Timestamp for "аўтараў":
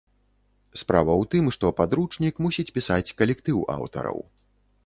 3.79-4.17